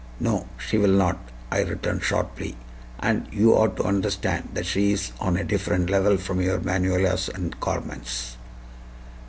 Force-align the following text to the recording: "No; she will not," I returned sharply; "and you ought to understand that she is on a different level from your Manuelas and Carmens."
"No; 0.19 0.47
she 0.57 0.79
will 0.79 0.93
not," 0.97 1.19
I 1.51 1.61
returned 1.61 2.01
sharply; 2.01 2.57
"and 2.99 3.27
you 3.31 3.53
ought 3.53 3.77
to 3.77 3.83
understand 3.83 4.49
that 4.55 4.65
she 4.65 4.93
is 4.93 5.11
on 5.19 5.37
a 5.37 5.43
different 5.43 5.91
level 5.91 6.17
from 6.17 6.41
your 6.41 6.57
Manuelas 6.59 7.29
and 7.29 7.59
Carmens." 7.59 8.35